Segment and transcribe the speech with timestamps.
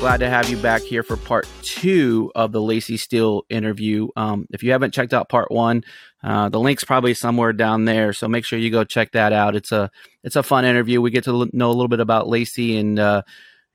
[0.00, 4.06] glad to have you back here for part two of the Laci Steele interview.
[4.14, 5.82] Um, if you haven't checked out part one,
[6.22, 9.56] uh, the link's probably somewhere down there, so make sure you go check that out.
[9.56, 9.90] It's a
[10.22, 11.00] it's a fun interview.
[11.00, 13.22] We get to l- know a little bit about Laci and uh,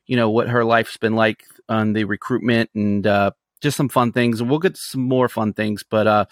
[0.05, 4.13] you know what her life's been like on the recruitment and uh, just some fun
[4.13, 4.41] things.
[4.41, 6.25] We'll get some more fun things, but uh,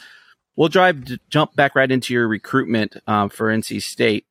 [0.55, 4.25] we'll drive jump back right into your recruitment um, for NC State.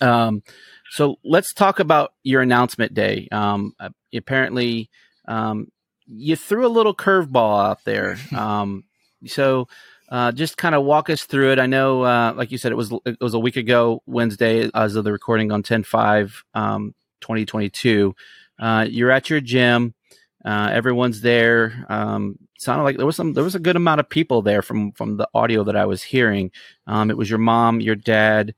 [0.00, 0.42] Um,
[0.90, 3.28] so let's talk about your announcement day.
[3.30, 3.74] Um,
[4.14, 4.90] apparently,
[5.26, 5.68] um,
[6.06, 8.16] you threw a little curveball out there.
[8.36, 8.84] Um,
[9.26, 9.68] so
[10.08, 11.58] uh, just kind of walk us through it.
[11.58, 14.96] I know, uh, like you said, it was it was a week ago Wednesday as
[14.96, 18.14] of the recording on 10 5 um, 2022.
[18.58, 19.94] Uh, you're at your gym.
[20.42, 21.86] Uh, everyone's there.
[21.90, 24.92] Um, sounded like there was some there was a good amount of people there from
[24.92, 26.50] from the audio that I was hearing.
[26.86, 28.54] Um, it was your mom, your dad,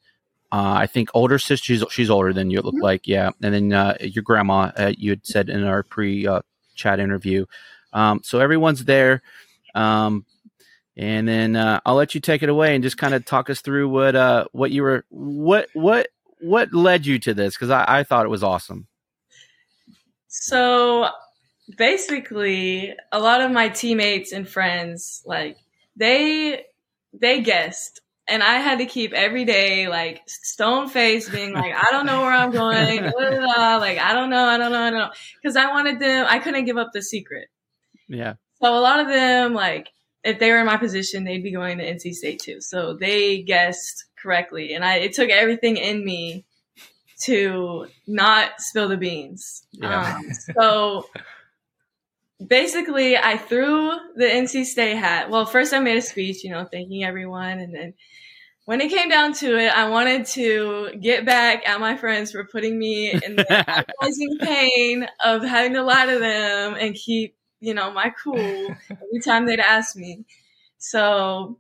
[0.53, 1.65] uh, I think older sister.
[1.65, 2.59] She's she's older than you.
[2.59, 2.85] It looked mm-hmm.
[2.85, 3.31] like, yeah.
[3.43, 4.71] And then uh, your grandma.
[4.77, 6.43] Uh, you had said in our pre uh,
[6.75, 7.47] chat interview.
[7.95, 9.23] Um, so everyone's there.
[9.75, 10.27] Um,
[10.95, 13.63] and then uh, I'll let you take it away and just kind of talk us
[13.63, 16.09] through what uh, what you were what what
[16.41, 18.89] what led you to this because I, I thought it was awesome.
[20.29, 21.09] So
[21.79, 25.57] basically, a lot of my teammates and friends like
[25.97, 26.67] they
[27.15, 31.85] they guessed and I had to keep every day like stone face being like, I
[31.91, 35.11] don't know where I'm going, like I don't know, I don't know, I don't know,
[35.41, 36.27] because I wanted them.
[36.27, 37.49] I couldn't give up the secret.
[38.09, 38.35] Yeah.
[38.63, 39.91] So a lot of them, like
[40.25, 42.63] if they were in my position, they'd be going to NC State too.
[42.63, 46.47] So they guessed correctly, and I it took everything in me
[47.25, 49.67] to not spill the beans.
[49.73, 50.17] Yeah.
[50.17, 50.25] Um,
[50.57, 51.07] so
[52.47, 55.31] basically I threw the NC State hat.
[55.31, 57.95] Well, first I made a speech, you know, thanking everyone, and then
[58.65, 62.45] when it came down to it, I wanted to get back at my friends for
[62.45, 67.75] putting me in the agonizing pain of having to lie to them and keep, you
[67.75, 70.25] know, my cool every time they'd ask me.
[70.79, 71.59] So,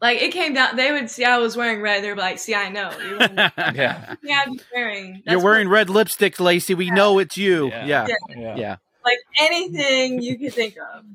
[0.00, 0.76] like, it came down.
[0.76, 2.02] They would see I was wearing red.
[2.02, 2.90] They're like, "See, I know."
[3.74, 5.22] yeah, yeah, I'm wearing.
[5.26, 6.76] You're wearing red lipstick, Laci.
[6.76, 6.94] We yeah.
[6.94, 7.68] know it's you.
[7.68, 7.86] Yeah.
[7.86, 8.06] Yeah.
[8.30, 11.04] yeah, yeah, like anything you could think of.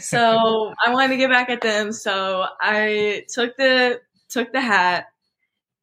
[0.00, 1.92] So I wanted to get back at them.
[1.92, 5.06] So I took the took the hat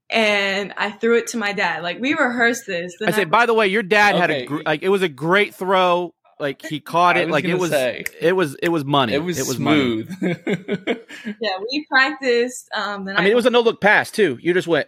[0.09, 1.83] and I threw it to my dad.
[1.83, 2.95] Like we rehearsed this.
[3.05, 4.21] I say, by the way, your dad okay.
[4.21, 6.13] had a gr- like it was a great throw.
[6.39, 7.29] Like he caught it.
[7.29, 9.13] like it was say, it was it was money.
[9.13, 10.09] It was it was smooth.
[10.21, 12.69] yeah, we practiced.
[12.73, 14.39] Um, I mean, it was a no look pass too.
[14.41, 14.87] You just went.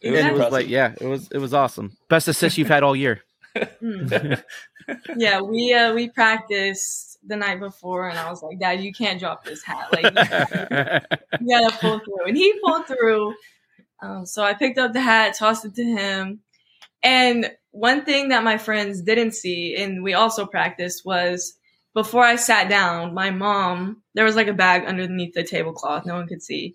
[0.00, 1.96] It was, it was like yeah, it was it was awesome.
[2.08, 3.22] Best assist you've had all year.
[3.56, 4.42] Mm.
[5.16, 9.20] yeah, we uh, we practiced the night before, and I was like, Dad, you can't
[9.20, 9.88] drop this hat.
[9.92, 10.10] Like, you
[11.48, 12.26] gotta, pull through.
[12.26, 13.34] And he pulled through.
[14.02, 16.40] Um, so I picked up the hat, tossed it to him.
[17.02, 21.54] And one thing that my friends didn't see, and we also practiced, was
[21.94, 26.14] before I sat down, my mom, there was like a bag underneath the tablecloth, no
[26.14, 26.74] one could see.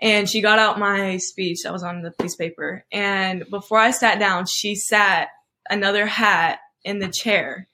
[0.00, 2.84] And she got out my speech that was on the piece of paper.
[2.92, 5.28] And before I sat down, she sat
[5.70, 7.68] another hat in the chair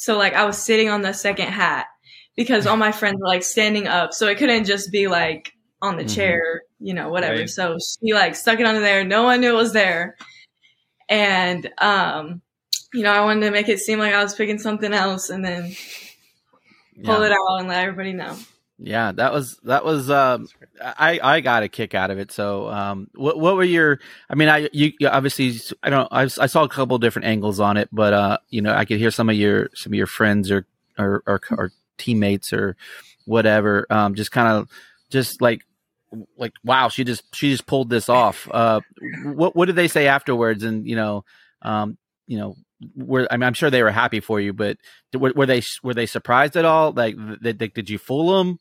[0.00, 1.86] so like I was sitting on the second hat
[2.34, 4.14] because all my friends were like standing up.
[4.14, 5.52] So it couldn't just be like
[5.82, 6.14] on the mm-hmm.
[6.14, 7.40] chair, you know, whatever.
[7.40, 7.50] Right.
[7.50, 9.04] So she like stuck it under there.
[9.04, 10.16] No one knew it was there.
[11.10, 12.40] And, um,
[12.94, 15.44] you know, I wanted to make it seem like I was picking something else and
[15.44, 15.76] then
[17.04, 18.38] pull it out and let everybody know.
[18.82, 20.48] Yeah, that was that was um,
[20.80, 22.32] I I got a kick out of it.
[22.32, 24.00] So um, what what were your?
[24.28, 27.60] I mean, I you, you obviously I don't I, I saw a couple different angles
[27.60, 30.06] on it, but uh, you know, I could hear some of your some of your
[30.06, 30.66] friends or
[30.98, 32.74] or or, or teammates or
[33.26, 34.68] whatever, um, just kind of
[35.10, 35.60] just like
[36.38, 38.48] like wow, she just she just pulled this off.
[38.50, 38.80] Uh,
[39.24, 40.64] what what did they say afterwards?
[40.64, 41.24] And you know,
[41.60, 42.56] um, you know,
[42.96, 44.78] were I mean, I'm sure they were happy for you, but
[45.14, 46.92] were, were they were they surprised at all?
[46.92, 48.58] Like, did, did you fool them?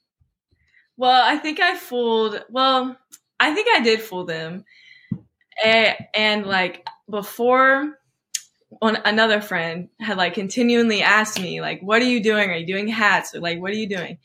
[1.00, 2.44] Well, I think I fooled.
[2.50, 2.98] Well,
[3.40, 4.66] I think I did fool them.
[5.63, 7.98] And, and like before,
[8.81, 12.50] on another friend had like continually asked me like, "What are you doing?
[12.50, 13.34] Are you doing hats?
[13.34, 14.18] Or like, what are you doing?"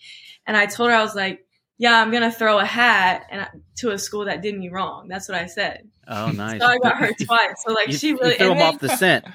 [0.49, 1.47] And I told her I was like,
[1.79, 3.47] "Yeah, I'm gonna throw a hat and uh,
[3.77, 5.89] to a school that did me wrong." That's what I said.
[6.09, 6.61] Oh, nice.
[6.61, 7.55] so I got her twice.
[7.65, 9.27] So like you, she really threw them off the scent.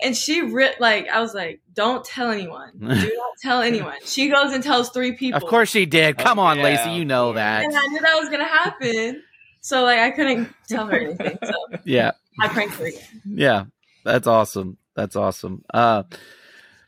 [0.00, 2.70] And she re- like I was like, "Don't tell anyone.
[2.80, 5.38] Do not tell anyone." She goes and tells three people.
[5.38, 6.18] Of course she did.
[6.18, 6.76] Come oh, on, yeah.
[6.76, 7.64] Laci, you know that.
[7.64, 9.22] And I knew that was gonna happen,
[9.60, 11.38] so like I couldn't tell her anything.
[11.44, 13.02] So yeah, I pranked her again.
[13.24, 13.64] Yeah,
[14.04, 14.78] that's awesome.
[14.94, 15.64] That's awesome.
[15.72, 16.04] Uh,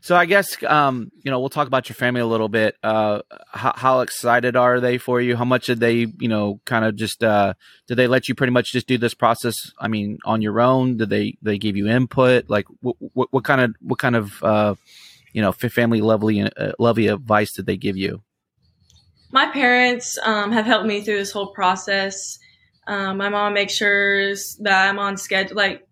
[0.02, 2.76] so I guess um, you know we'll talk about your family a little bit.
[2.82, 5.36] Uh, how, how excited are they for you?
[5.36, 7.54] How much did they you know kind of just uh,
[7.86, 9.72] did they let you pretty much just do this process?
[9.78, 10.96] I mean, on your own?
[10.96, 12.48] Did they they give you input?
[12.48, 12.96] Like what
[13.30, 14.74] what, kind of what kind of uh,
[15.32, 18.22] you know family lovely uh, lovely advice did they give you?
[19.32, 22.38] My parents um, have helped me through this whole process.
[22.86, 25.56] Um, my mom makes sure that I'm on schedule.
[25.56, 25.86] Like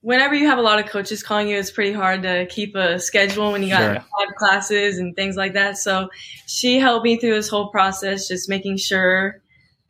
[0.00, 2.98] whenever you have a lot of coaches calling you, it's pretty hard to keep a
[2.98, 4.32] schedule when you got sure.
[4.36, 5.78] classes and things like that.
[5.78, 6.08] So
[6.46, 9.40] she helped me through this whole process, just making sure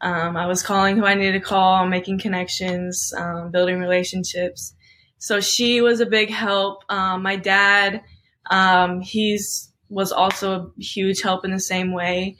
[0.00, 4.74] um, I was calling who I needed to call, making connections, um, building relationships.
[5.18, 6.84] So she was a big help.
[6.88, 8.02] Um, my dad,
[8.50, 12.36] um, he's was also a huge help in the same way.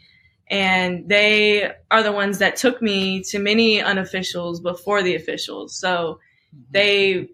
[0.50, 5.78] And they are the ones that took me to many unofficials before the officials.
[5.78, 6.20] So
[6.54, 6.62] mm-hmm.
[6.70, 7.28] they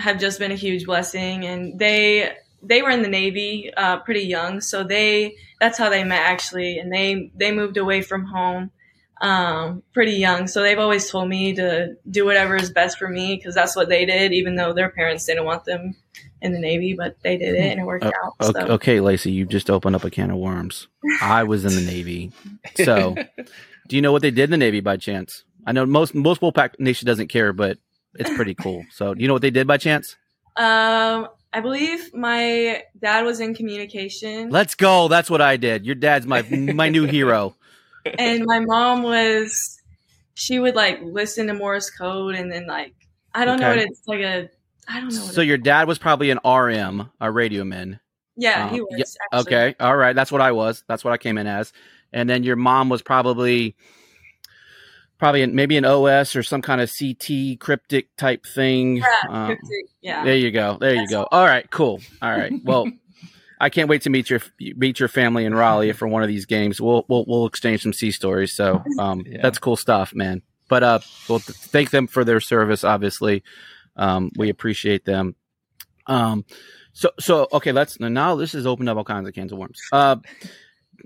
[0.00, 1.44] have just been a huge blessing.
[1.44, 2.32] And they
[2.62, 6.78] they were in the Navy uh, pretty young, so they that's how they met actually.
[6.78, 8.70] And they they moved away from home
[9.20, 13.36] um, pretty young, so they've always told me to do whatever is best for me
[13.36, 15.94] because that's what they did, even though their parents didn't want them
[16.40, 18.44] in the Navy, but they did it and it worked uh, out.
[18.44, 18.60] So.
[18.74, 20.88] Okay, Laci, you just opened up a can of worms.
[21.20, 22.32] I was in the Navy,
[22.76, 23.14] so
[23.88, 25.44] do you know what they did in the Navy by chance?
[25.66, 27.78] I know most most Wolfpack Nation doesn't care, but
[28.14, 28.84] it's pretty cool.
[28.92, 30.16] So, do you know what they did by chance?
[30.56, 34.50] Um, I believe my dad was in communication.
[34.50, 35.08] Let's go.
[35.08, 35.84] That's what I did.
[35.84, 37.56] Your dad's my my new hero.
[38.18, 39.80] And my mom was
[40.34, 42.94] she would like listen to Morse code and then like
[43.34, 43.64] I don't okay.
[43.64, 44.50] know what it's like a
[44.88, 45.20] I don't know.
[45.20, 48.00] so your dad was probably an RM, a radio man.
[48.36, 49.16] Yeah, um, he was.
[49.32, 50.14] Yeah, okay, all right.
[50.14, 50.82] That's what I was.
[50.88, 51.72] That's what I came in as.
[52.12, 53.76] And then your mom was probably
[55.20, 58.96] probably in, maybe an OS or some kind of CT cryptic type thing.
[58.96, 60.24] Yeah, um, cryptic, yeah.
[60.24, 60.78] There you go.
[60.80, 61.28] There That's you go.
[61.30, 62.00] All right, cool.
[62.20, 62.52] All right.
[62.64, 62.90] Well,
[63.60, 66.46] I can't wait to meet your meet your family in Raleigh for one of these
[66.46, 66.80] games.
[66.80, 68.52] We'll we'll we'll exchange some sea stories.
[68.52, 69.42] So um, yeah.
[69.42, 70.42] that's cool stuff, man.
[70.68, 72.84] But uh, we'll th- thank them for their service.
[72.84, 73.42] Obviously,
[73.96, 75.36] um, we appreciate them.
[76.06, 76.44] Um,
[76.92, 79.80] so so okay, let's now this has opened up all kinds of cans of worms.
[79.92, 80.16] Uh,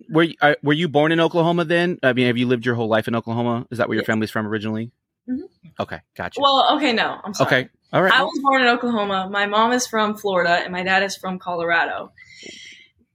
[0.08, 1.99] were you, uh, were you born in Oklahoma then?
[2.02, 3.67] I mean, have you lived your whole life in Oklahoma?
[3.70, 4.91] Is that where your family's from originally?
[5.29, 5.69] Mm-hmm.
[5.81, 6.41] Okay, gotcha.
[6.41, 7.46] Well, okay, no, I'm sorry.
[7.46, 8.12] Okay, all right.
[8.12, 9.29] I was born in Oklahoma.
[9.31, 12.12] My mom is from Florida, and my dad is from Colorado.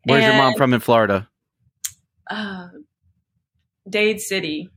[0.06, 1.30] Where's and, your mom from in Florida?
[2.30, 2.70] Uh,
[3.88, 4.70] Dade City.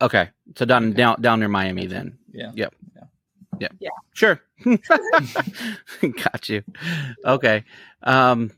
[0.00, 0.96] Okay, so down okay.
[0.96, 2.18] down down near Miami then.
[2.32, 2.50] Yeah.
[2.54, 2.74] Yep.
[2.96, 3.02] Yeah.
[3.60, 3.68] Yeah.
[3.78, 3.90] yeah.
[4.12, 4.40] Sure.
[4.64, 6.64] Got you.
[7.24, 7.64] Okay.
[8.02, 8.50] Um,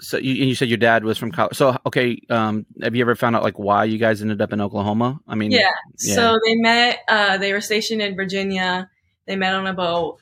[0.00, 1.56] so you, you said your dad was from college.
[1.56, 4.60] So okay, um, have you ever found out like why you guys ended up in
[4.60, 5.20] Oklahoma?
[5.26, 5.70] I mean, yeah.
[6.00, 6.14] yeah.
[6.14, 7.00] So they met.
[7.08, 8.90] Uh, they were stationed in Virginia.
[9.26, 10.18] They met on a boat.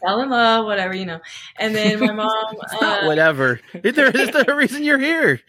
[0.00, 1.20] Fell in love, whatever you know.
[1.58, 2.30] And then my mom.
[2.80, 3.60] uh, whatever.
[3.72, 5.40] Is there is there a reason you're here?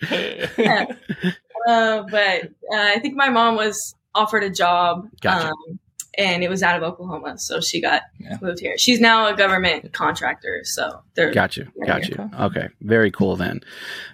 [0.57, 0.86] yeah.
[1.68, 5.07] Uh, but uh, I think my mom was offered a job.
[5.22, 5.50] Gotcha.
[5.50, 5.80] Um,
[6.17, 8.38] and it was out of Oklahoma, so she got yeah.
[8.41, 8.77] moved here.
[8.77, 12.29] She's now a government contractor, so they're got you, got you.
[12.39, 13.61] Okay, very cool then.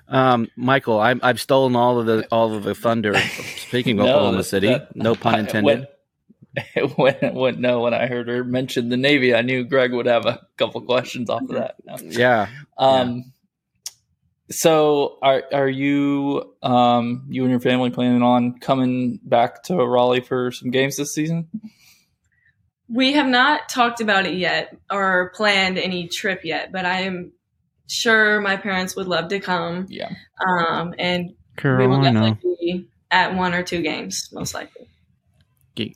[0.08, 3.16] Um, Michael, I, I've stolen all of the all of the thunder.
[3.58, 5.88] Speaking of no, Oklahoma City, that, no pun intended.
[6.76, 10.06] When, when, when, no, when I heard her mention the Navy, I knew Greg would
[10.06, 11.76] have a couple questions off of that.
[12.04, 12.48] Yeah.
[12.78, 13.18] Um.
[13.18, 13.24] Yeah.
[14.52, 20.22] So, are are you um you and your family planning on coming back to Raleigh
[20.22, 21.48] for some games this season?
[22.88, 27.32] We have not talked about it yet or planned any trip yet, but I am
[27.88, 29.88] sure my parents would love to come.
[29.90, 30.10] Yeah.
[30.46, 31.90] Um, and Carolina.
[31.90, 34.88] we will definitely be at one or two games, most likely.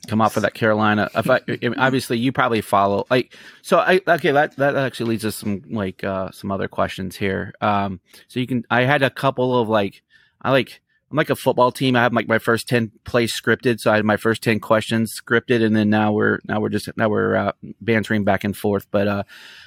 [0.08, 1.08] Come off of that Carolina.
[1.14, 1.40] If I,
[1.78, 3.78] obviously, you probably follow like so.
[3.78, 4.30] I okay.
[4.30, 7.54] That that actually leads us some like uh some other questions here.
[7.62, 8.66] Um, so you can.
[8.70, 10.02] I had a couple of like
[10.42, 11.96] I like I'm like a football team.
[11.96, 15.20] I have like my first ten plays scripted, so I had my first ten questions
[15.20, 18.86] scripted, and then now we're now we're just now we're uh, bantering back and forth.
[18.90, 19.22] But uh,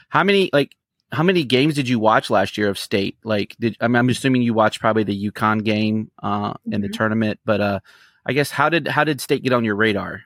[0.08, 0.76] how many like
[1.12, 3.18] how many games did you watch last year of state?
[3.24, 6.82] Like, did I mean, I'm assuming you watched probably the UConn game uh, in mm-hmm.
[6.82, 7.80] the tournament, but uh,
[8.26, 10.22] I guess how did how did state get on your radar?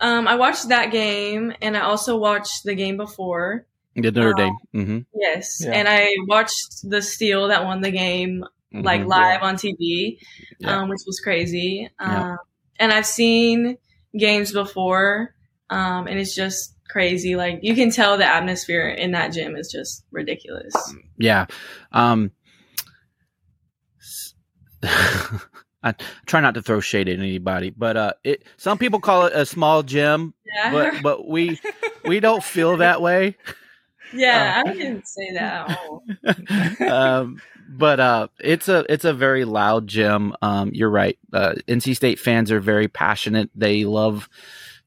[0.00, 3.66] Um, I watched that game, and I also watched the game before.
[3.94, 4.56] The Notre Dame.
[4.74, 4.98] Um, mm-hmm.
[5.14, 5.72] Yes, yeah.
[5.72, 9.48] and I watched the steal that won the game mm-hmm, like live yeah.
[9.48, 10.18] on TV,
[10.58, 10.80] yeah.
[10.80, 11.88] um, which was crazy.
[11.98, 12.38] Um,
[12.78, 13.76] and I've seen
[14.18, 15.34] games before,
[15.70, 17.36] um, and it's just crazy.
[17.36, 20.74] Like you can tell the atmosphere in that gym is just ridiculous.
[21.16, 21.46] Yeah.
[21.92, 22.32] Um,
[25.84, 25.94] I
[26.26, 29.44] try not to throw shade at anybody, but uh, it some people call it a
[29.44, 30.70] small gym, yeah.
[30.70, 31.60] but but we
[32.04, 33.36] we don't feel that way.
[34.12, 35.70] Yeah, I didn't say that.
[35.70, 35.78] At
[36.80, 36.90] all.
[36.90, 40.34] um, but uh, it's a it's a very loud gym.
[40.42, 41.18] Um, you're right.
[41.32, 43.50] Uh, NC State fans are very passionate.
[43.54, 44.28] They love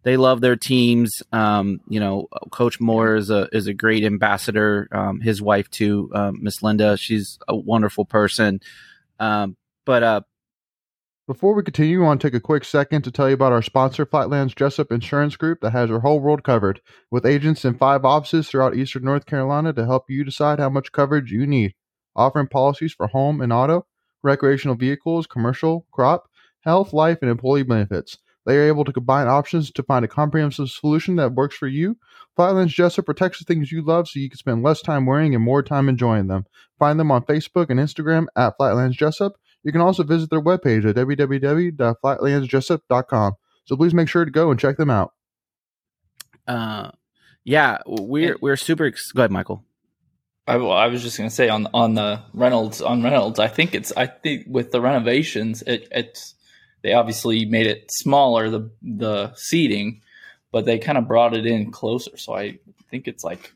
[0.04, 1.24] they love their teams.
[1.32, 4.88] Um, you know, Coach Moore is a is a great ambassador.
[4.92, 8.62] Um, his wife too, um, Miss Linda, she's a wonderful person.
[9.20, 10.22] Um, but uh,
[11.28, 13.64] before we continue, I want to take a quick second to tell you about our
[13.64, 18.06] sponsor, Flatlands Jessup Insurance Group, that has your whole world covered, with agents in five
[18.06, 21.74] offices throughout Eastern North Carolina to help you decide how much coverage you need.
[22.16, 23.88] Offering policies for home and auto,
[24.22, 26.30] recreational vehicles, commercial, crop,
[26.62, 28.20] health, life, and employee benefits.
[28.46, 31.98] They are able to combine options to find a comprehensive solution that works for you.
[32.36, 35.44] Flatlands Jessup protects the things you love so you can spend less time worrying and
[35.44, 36.46] more time enjoying them.
[36.78, 39.34] Find them on Facebook and Instagram at Flatlands Jessup
[39.66, 43.34] you can also visit their webpage at www.flatlandsjessup.com.
[43.66, 45.14] So please make sure to go and check them out.
[46.48, 46.92] Uh,
[47.44, 48.86] yeah, we're we're super.
[48.86, 49.66] Ex- go ahead, Michael.
[50.48, 53.40] I, well, I was just going to say on on the Reynolds on Reynolds.
[53.40, 56.36] I think it's I think with the renovations, it, it's
[56.84, 60.04] they obviously made it smaller the the seating,
[60.52, 62.16] but they kind of brought it in closer.
[62.18, 62.60] So I
[62.92, 63.52] think it's like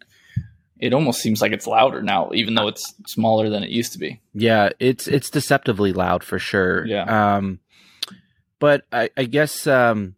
[0.80, 4.00] it almost seems like it's louder now, even though it's smaller than it used to
[4.00, 4.22] be.
[4.34, 6.86] Yeah, it's it's deceptively loud for sure.
[6.86, 7.36] Yeah.
[7.36, 7.60] Um,
[8.60, 10.16] but I, I guess um,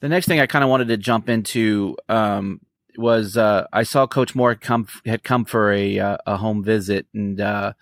[0.00, 2.60] the next thing I kind of wanted to jump into um,
[2.96, 7.06] was uh, I saw Coach Moore come had come for a uh, a home visit,
[7.14, 7.72] and uh,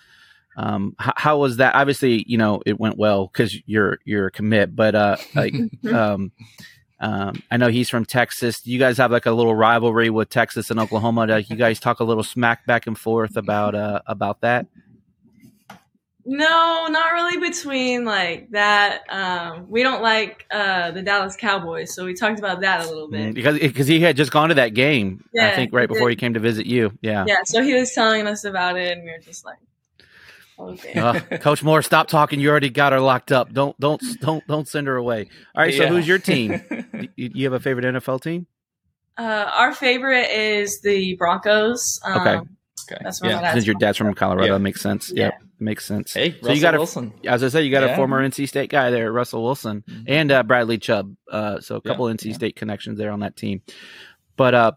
[0.57, 1.75] um, how, how, was that?
[1.75, 5.55] Obviously, you know it went well because you're you're a commit, but uh, like
[5.93, 6.33] um,
[7.01, 8.67] um, I know he's from Texas.
[8.67, 11.27] You guys have like a little rivalry with Texas and Oklahoma.
[11.27, 14.67] Like you guys talk a little smack back and forth about uh, about that.
[16.27, 19.03] No, not really between like that.
[19.09, 23.09] Um, we don't like uh, the Dallas Cowboys, so we talked about that a little
[23.09, 25.25] bit mm, because because he had just gone to that game.
[25.33, 26.93] Yeah, I think right before he came to visit you.
[27.01, 27.39] Yeah, yeah.
[27.47, 29.59] So he was telling us about it, and we were just like,
[30.61, 30.93] Okay.
[31.01, 32.41] Uh, Coach Moore, stop talking.
[32.41, 33.53] You already got her locked up.
[33.53, 35.29] Don't don't don't don't send her away.
[35.55, 35.75] All right.
[35.75, 36.63] So who's your team?
[37.17, 38.47] you, you, have a favorite NFL team?
[39.17, 42.01] Uh, our favorite is the Broncos.
[42.05, 42.37] Um, okay.
[42.93, 43.03] Okay.
[43.03, 43.53] That's yeah.
[43.53, 44.59] Since your dad's from Colorado, yeah.
[44.59, 45.13] makes sense.
[45.15, 45.25] Yeah.
[45.25, 45.43] Yep.
[45.61, 46.15] Makes sense.
[46.15, 47.13] Hey, so Russell you got a, Wilson.
[47.27, 47.91] As I said, you got yeah.
[47.91, 50.05] a former NC State guy there, Russell Wilson, mm-hmm.
[50.07, 51.15] and uh, Bradley Chubb.
[51.31, 52.17] Uh, so a couple yeah.
[52.17, 53.61] NC State connections there on that team.
[54.37, 54.73] But uh,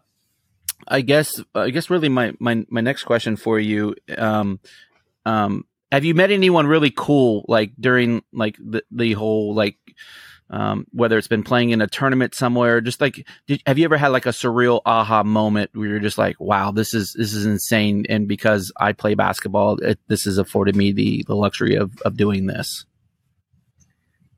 [0.86, 4.60] I guess I guess really my my my next question for you, um,
[5.24, 5.64] um,
[5.94, 9.76] have you met anyone really cool like during like the the whole like
[10.50, 13.96] um, whether it's been playing in a tournament somewhere, just like, did, have you ever
[13.96, 17.46] had like a surreal aha moment where you're just like, wow, this is, this is
[17.46, 18.04] insane.
[18.08, 22.16] And because I play basketball, it, this has afforded me the, the luxury of, of
[22.16, 22.84] doing this.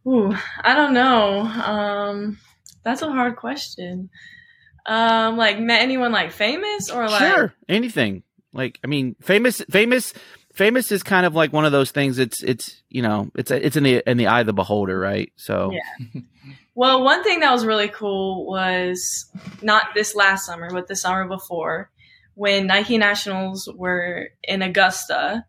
[0.06, 1.40] Ooh, I don't know.
[1.40, 2.38] Um,
[2.84, 4.08] that's a hard question.
[4.86, 8.22] Um, like met anyone like famous or like, sure, anything.
[8.52, 10.14] Like, I mean, famous, famous,
[10.56, 12.18] famous is kind of like one of those things.
[12.18, 15.32] It's it's you know it's it's in the in the eye of the beholder, right?
[15.36, 16.20] So yeah.
[16.74, 19.30] Well, one thing that was really cool was
[19.62, 21.90] not this last summer, but the summer before,
[22.34, 25.46] when Nike Nationals were in Augusta,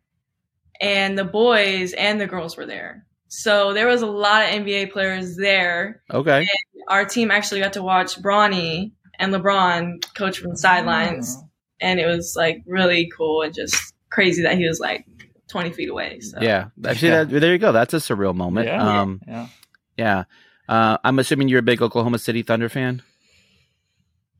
[0.79, 3.05] and the boys and the girls were there.
[3.27, 6.01] So there was a lot of NBA players there.
[6.13, 6.47] Okay.
[6.87, 11.49] our team actually got to watch Bronny and LeBron coach from the sidelines, oh.
[11.81, 15.05] and it was like really cool and just crazy that he was like
[15.47, 16.19] 20 feet away.
[16.19, 16.39] So.
[16.41, 16.69] Yeah.
[16.85, 17.23] Actually, yeah.
[17.23, 17.71] That, there you go.
[17.71, 18.67] That's a surreal moment.
[18.67, 19.01] Yeah.
[19.01, 19.47] Um, yeah.
[19.97, 20.23] Yeah.
[20.69, 23.01] Uh, I'm assuming you're a big Oklahoma City Thunder fan.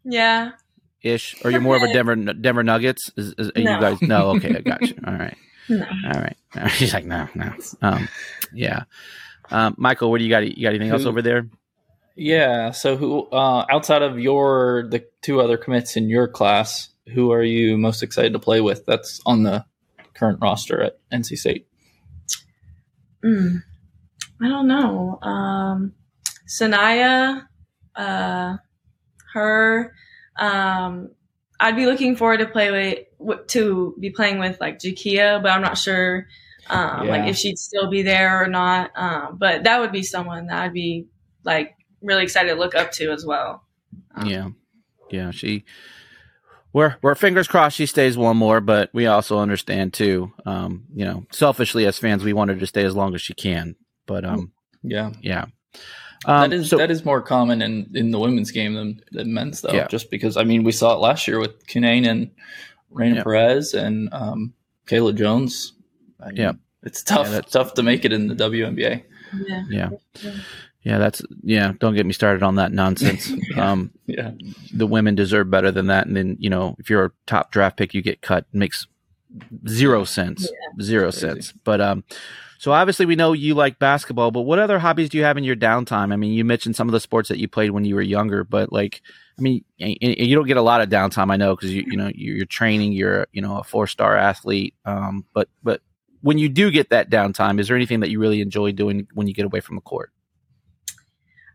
[0.04, 0.52] Yeah.
[1.02, 3.12] Ish, or you're more of a Denver Denver Nuggets?
[3.16, 3.62] Is, is no.
[3.62, 4.02] you guys?
[4.02, 4.30] No.
[4.32, 4.96] Okay, I got you.
[5.08, 5.38] All right.
[5.70, 5.86] No.
[5.86, 6.36] All right.
[6.72, 7.54] She's like, no, no.
[7.82, 8.10] Um,
[8.54, 8.84] yeah.
[9.52, 10.46] Um, Michael, what do you got?
[10.46, 11.48] You got anything who, else over there?
[12.18, 12.72] Yeah.
[12.72, 17.44] So, who uh, outside of your the two other commits in your class, who are
[17.44, 19.64] you most excited to play with that's on the
[20.16, 21.68] current roster at NC State?
[23.24, 23.62] Mm,
[24.42, 25.20] I don't know.
[25.22, 25.94] Um,
[26.48, 27.46] Saniya,
[27.96, 28.58] uh,
[29.34, 29.94] her.
[30.40, 31.12] Um,
[31.60, 35.62] I'd be looking forward to play with to be playing with like Jakia, but I'm
[35.62, 36.28] not sure
[36.68, 37.12] um, yeah.
[37.12, 38.92] like if she'd still be there or not.
[38.96, 41.08] Um, but that would be someone that I'd be
[41.44, 43.64] like really excited to look up to as well.
[44.16, 44.50] Um, yeah,
[45.10, 45.32] yeah.
[45.32, 45.66] She
[46.74, 50.32] we're we're fingers crossed she stays one more, but we also understand too.
[50.46, 53.34] Um, you know, selfishly as fans, we want her to stay as long as she
[53.34, 53.76] can.
[54.06, 54.52] But um,
[54.84, 55.46] yeah, yeah.
[56.26, 59.34] Um, that is so, that is more common in, in the women's game than, than
[59.34, 59.74] men's though.
[59.74, 59.88] Yeah.
[59.88, 62.32] Just because I mean we saw it last year with Cunane and
[62.92, 63.24] Raina yeah.
[63.24, 64.54] Perez and um,
[64.88, 65.74] Kayla Jones.
[66.20, 69.04] I mean, yeah, it's tough yeah, tough to make it in the WNBA.
[69.46, 69.64] Yeah.
[69.70, 69.90] yeah.
[70.88, 71.74] Yeah, that's yeah.
[71.80, 73.30] Don't get me started on that nonsense.
[73.50, 73.72] Yeah.
[73.72, 74.32] Um, Yeah.
[74.74, 76.08] the women deserve better than that.
[76.08, 78.46] And then you know, if you're a top draft pick, you get cut.
[78.54, 78.88] Makes
[79.68, 80.50] zero sense.
[80.82, 81.52] Zero sense.
[81.66, 82.06] But um,
[82.58, 84.32] so obviously we know you like basketball.
[84.32, 86.14] But what other hobbies do you have in your downtime?
[86.14, 88.44] I mean, you mentioned some of the sports that you played when you were younger,
[88.46, 89.02] but like.
[89.40, 92.10] I mean, you don't get a lot of downtime, I know, because you you know
[92.16, 94.74] you're training, you're you know a four star athlete.
[94.84, 95.82] Um, but but
[96.22, 99.28] when you do get that downtime, is there anything that you really enjoy doing when
[99.28, 100.12] you get away from the court?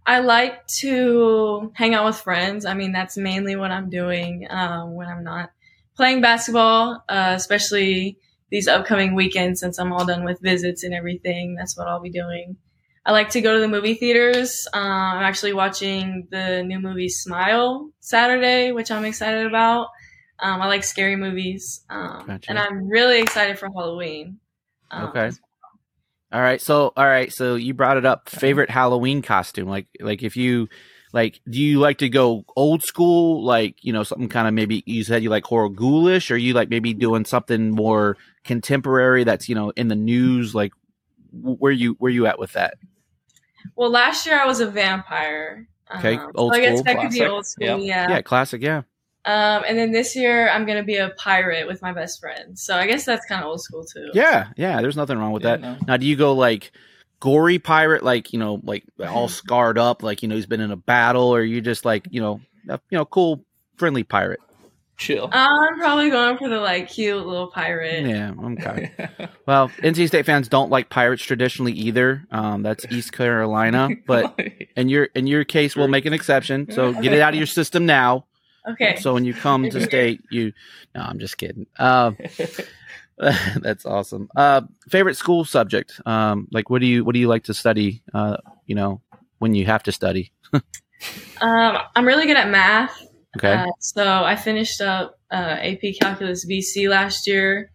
[0.07, 2.65] I like to hang out with friends.
[2.65, 5.51] I mean, that's mainly what I'm doing um, when I'm not
[5.97, 8.19] playing basketball, uh, especially
[8.51, 11.55] these upcoming weekends since I'm all done with visits and everything.
[11.55, 12.57] That's what I'll be doing.
[13.05, 14.69] I like to go to the movie theaters.
[14.73, 19.89] Uh, I'm actually watching the new movie Smile Saturday, which I'm excited about.
[20.39, 22.51] Um, I like scary movies, um, Gotcha.
[22.51, 24.39] and I'm really excited for Halloween.
[24.91, 25.31] Um, Okay.
[26.33, 26.61] All right.
[26.61, 27.33] So, all right.
[27.33, 28.29] So you brought it up.
[28.29, 29.69] Favorite Halloween costume?
[29.69, 30.69] Like, like if you,
[31.13, 33.45] like, do you like to go old school?
[33.45, 36.55] Like, you know, something kind of maybe you said you like horror ghoulish, or you
[36.55, 40.55] like maybe doing something more contemporary that's you know in the news.
[40.55, 40.73] Like,
[41.33, 42.75] where you where you at with that?
[43.77, 45.69] Well, last year I was a vampire.
[45.99, 47.29] Okay, Um, old so I guess school, that could be classic.
[47.33, 47.79] old school, Yep.
[47.83, 48.11] yeah.
[48.11, 48.63] Yeah, classic.
[48.63, 48.83] Yeah.
[49.25, 52.59] Um, and then this year I'm gonna be a pirate with my best friend.
[52.59, 54.11] So I guess that's kind of old school too.
[54.15, 54.49] Yeah.
[54.57, 54.81] Yeah.
[54.83, 55.61] There's nothing wrong with Yeah, that.
[55.61, 55.77] no.
[55.87, 56.73] Now, do you go like
[57.21, 60.71] gory pirate, like you know, like all scarred up, like you know he's been in
[60.73, 63.45] a battle, or you just like you know, a, you know, cool,
[63.77, 64.41] friendly pirate?
[64.99, 65.29] Chill.
[65.33, 68.05] I'm probably going for the like cute little pirate.
[68.07, 68.33] Yeah.
[68.43, 68.91] Okay.
[69.47, 72.25] Well, NC State fans don't like pirates traditionally either.
[72.31, 74.39] Um, that's East Carolina, but
[74.77, 76.71] in your in your case, we'll make an exception.
[76.71, 78.27] So get it out of your system now.
[78.69, 78.97] Okay.
[78.97, 80.53] So when you come to state, you
[80.95, 81.67] no, I'm just kidding.
[81.79, 82.17] Um,
[83.61, 84.29] that's awesome.
[84.37, 86.01] Uh, favorite school subject?
[86.07, 88.03] Um, like what do you what do you like to study?
[88.15, 89.01] Uh, you know,
[89.39, 90.33] when you have to study.
[91.41, 92.97] Um, I'm really good at math.
[93.37, 93.53] Okay.
[93.53, 97.71] Uh, so I finished up uh, AP Calculus BC last year,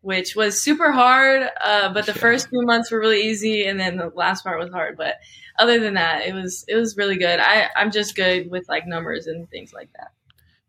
[0.00, 1.48] which was super hard.
[1.62, 4.70] Uh, but the first few months were really easy, and then the last part was
[4.70, 4.96] hard.
[4.96, 5.16] But
[5.58, 7.40] other than that, it was it was really good.
[7.40, 10.12] I I'm just good with like numbers and things like that.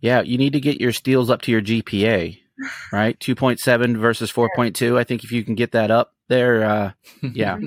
[0.04, 2.38] Yeah, you need to get your steals up to your GPA,
[2.92, 3.18] right?
[3.18, 4.98] 2.7 versus 4.2.
[4.98, 7.58] I think if you can get that up there, uh, yeah.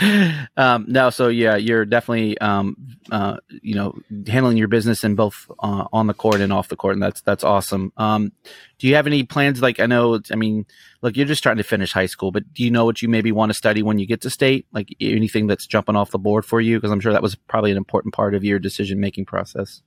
[0.56, 2.76] um, no, so yeah, you're definitely, um,
[3.12, 3.94] uh, you know,
[4.26, 7.20] handling your business in both uh, on the court and off the court, and that's
[7.20, 7.92] that's awesome.
[7.98, 8.32] Um,
[8.80, 9.62] do you have any plans?
[9.62, 10.66] Like, I know, I mean,
[11.02, 13.30] look, you're just trying to finish high school, but do you know what you maybe
[13.30, 14.66] want to study when you get to state?
[14.72, 16.78] Like anything that's jumping off the board for you?
[16.78, 19.82] Because I'm sure that was probably an important part of your decision making process.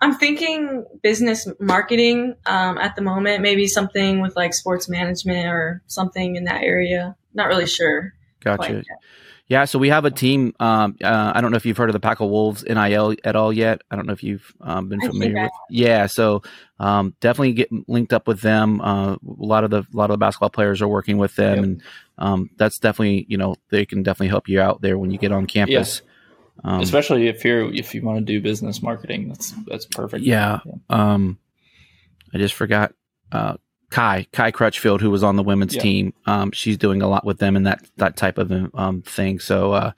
[0.00, 5.82] I'm thinking business marketing um, at the moment, maybe something with like sports management or
[5.86, 7.16] something in that area.
[7.32, 8.14] Not really sure.
[8.40, 8.82] Gotcha.
[9.46, 10.54] Yeah, so we have a team.
[10.58, 13.36] Um, uh, I don't know if you've heard of the Pack of Wolves NIL at
[13.36, 13.82] all yet.
[13.90, 15.50] I don't know if you've um, been familiar with.
[15.68, 16.42] Yeah, so
[16.78, 18.80] um, definitely get linked up with them.
[18.80, 21.56] Uh, a lot of the a lot of the basketball players are working with them,
[21.56, 21.64] Yep.
[21.64, 21.82] and
[22.16, 25.30] um, that's definitely you know they can definitely help you out there when you get
[25.30, 26.00] on campus.
[26.64, 30.24] Um, Especially if you're if you want to do business marketing, that's that's perfect.
[30.24, 30.60] Yeah.
[30.88, 31.38] Um,
[32.32, 32.94] I just forgot
[33.32, 33.56] uh,
[33.90, 35.82] Kai Kai Crutchfield, who was on the women's Yeah.
[35.82, 36.14] team.
[36.26, 39.40] Um, she's doing a lot with them and that that type of um thing.
[39.40, 39.92] So, uh,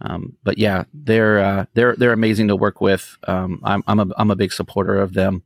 [0.00, 3.18] um, but yeah, they're uh, they're they're amazing to work with.
[3.26, 5.42] Um, I'm I'm a I'm a big supporter of them.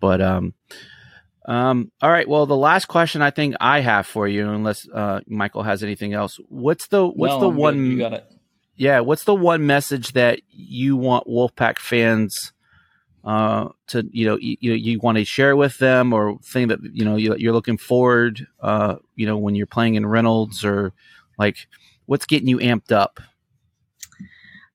[0.00, 0.54] But um,
[1.46, 2.28] um, all right.
[2.28, 6.12] Well, the last question I think I have for you, unless uh, Michael has anything
[6.14, 8.24] else, what's the what's No, the I'm one You got it.
[8.78, 12.52] Yeah what's the one message that you want wolfpack fans
[13.24, 17.04] uh to you know you, you, want to share with them or thing that you
[17.04, 20.92] know you, you're looking forward uh you know when you're playing in reynolds or
[21.38, 21.66] like
[22.06, 23.20] what's getting you amped up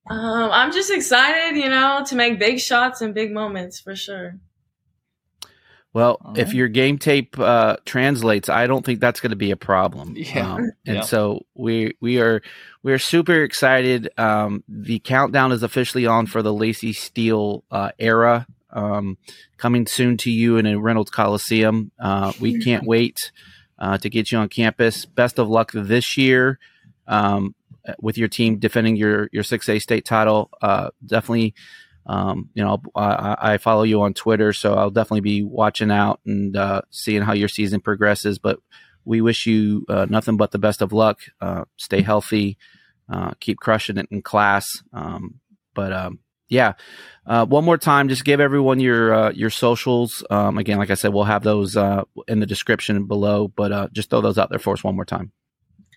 [0.10, 4.38] Um, I'm just excited, you know, to make big shots and big moments for sure.
[5.93, 9.51] Well All if your game tape uh translates i don't think that's going to be
[9.51, 10.15] a problem.
[10.17, 10.53] Yeah.
[10.56, 11.01] um, and Yeah.
[11.01, 12.41] so we we are
[12.82, 14.10] we're super excited.
[14.17, 19.17] Um the countdown is officially on for the laci steele uh era um
[19.58, 21.91] coming soon to you in a reynolds coliseum.
[21.99, 23.32] Uh we can't wait
[23.77, 25.06] uh to get you on campus.
[25.06, 26.58] Best of luck this year
[27.08, 27.53] um
[28.01, 30.49] with your team defending your your 6a state title.
[30.62, 31.53] Uh definitely
[32.06, 36.20] um, you know, I, I follow you on Twitter, so I'll definitely be watching out
[36.26, 38.39] and uh, seeing how your season progresses.
[38.39, 38.60] But
[39.06, 41.22] we wish you uh, nothing but the best of luck.
[41.39, 42.58] Uh, stay healthy,
[43.12, 44.84] uh, keep crushing it in class.
[44.92, 45.39] Um,
[45.74, 46.74] but um, yeah,
[47.26, 50.26] uh, one more time, just give everyone your uh, your socials.
[50.30, 51.78] Um, again, like I said, we'll have those
[52.28, 55.32] in the description below, but just throw those out there for us one more time.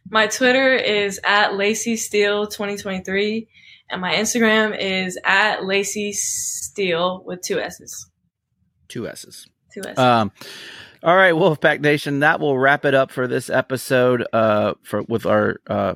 [0.09, 3.49] My Twitter is at Laci Steele 2023,
[3.91, 8.11] and my Instagram is at Laci Steele with two S's.
[8.89, 9.47] Two S's.
[9.73, 9.99] Two S's.
[9.99, 10.33] Um,
[11.03, 14.27] all right, Wolfpack Nation, that will wrap it up for this episode.
[14.33, 15.95] Uh, for with our uh,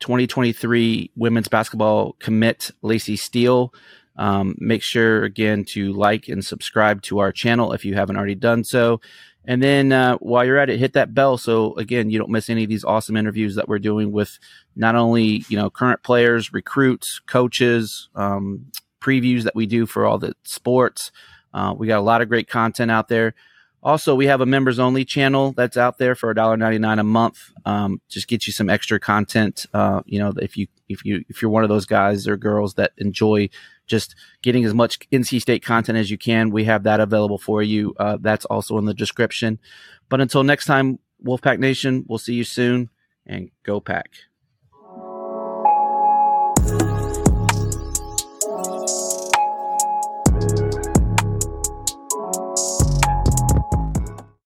[0.00, 3.72] 2023 women's basketball commit, Laci Steele.
[4.18, 8.34] Um, make sure again to like and subscribe to our channel if you haven't already
[8.34, 9.00] done so.
[9.46, 12.50] And then uh, while you're at it, hit that bell so again you don't miss
[12.50, 14.38] any of these awesome interviews that we're doing with
[14.74, 18.66] not only you know current players, recruits, coaches, um,
[19.00, 21.12] previews that we do for all the sports.
[21.54, 23.34] Uh, we got a lot of great content out there.
[23.82, 27.52] Also, we have a members only channel that's out there for $1.99 a month.
[27.64, 29.64] Um, just get you some extra content.
[29.72, 32.74] Uh, you know, if you if you if you're one of those guys or girls
[32.74, 33.48] that enjoy
[33.86, 37.62] just getting as much NC State content as you can, we have that available for
[37.62, 37.94] you.
[37.98, 39.58] Uh, that's also in the description.
[40.08, 42.90] But until next time, Wolfpack Nation, we'll see you soon
[43.24, 44.10] and go pack.